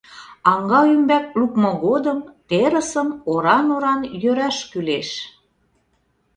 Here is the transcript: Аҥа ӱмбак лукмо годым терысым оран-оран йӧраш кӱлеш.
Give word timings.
Аҥа 0.53 0.81
ӱмбак 0.93 1.25
лукмо 1.39 1.71
годым 1.85 2.19
терысым 2.47 3.09
оран-оран 3.33 4.01
йӧраш 4.21 4.57
кӱлеш. 4.71 5.09